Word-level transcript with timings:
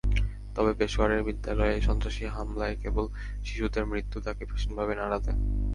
তবে 0.55 0.71
পেশোয়ারের 0.73 1.21
বিদ্যালয়ে 1.23 1.75
সন্ত্রাসী 1.81 2.23
হামলায় 2.27 2.75
কোমল 2.83 3.05
শিশুদের 3.43 3.83
মৃত্যু 3.85 4.17
তাঁকে 4.21 4.43
ভীষণভাবে 4.45 4.93
নাড়া 4.95 5.19
দেয়। 5.19 5.39